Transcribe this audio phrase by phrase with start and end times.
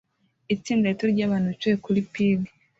[0.55, 2.37] Itsinda rito ryabantu bicaye kuri pir